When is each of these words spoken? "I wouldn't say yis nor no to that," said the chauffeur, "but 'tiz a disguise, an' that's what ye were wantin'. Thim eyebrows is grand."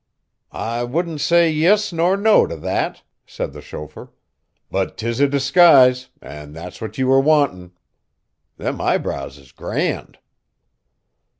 "I 0.55 0.83
wouldn't 0.83 1.21
say 1.21 1.51
yis 1.51 1.93
nor 1.93 2.17
no 2.17 2.47
to 2.47 2.55
that," 2.55 3.03
said 3.27 3.53
the 3.53 3.61
chauffeur, 3.61 4.09
"but 4.71 4.97
'tiz 4.97 5.19
a 5.19 5.27
disguise, 5.27 6.09
an' 6.23 6.53
that's 6.53 6.81
what 6.81 6.97
ye 6.97 7.03
were 7.03 7.19
wantin'. 7.21 7.73
Thim 8.57 8.81
eyebrows 8.81 9.37
is 9.37 9.51
grand." 9.51 10.17